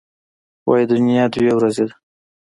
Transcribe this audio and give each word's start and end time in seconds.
وايي 0.67 0.85
دنیا 0.91 1.23
دوه 1.33 1.53
ورځې 1.57 1.83
ده. 1.89 1.95